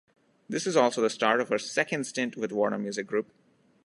This 0.49 0.65
is 0.65 0.75
also 0.75 0.99
the 1.03 1.11
start 1.11 1.41
of 1.41 1.49
her 1.49 1.59
second 1.59 2.05
stint 2.07 2.35
with 2.35 2.51
Warner 2.51 2.79
Music 2.79 3.05
Group. 3.05 3.31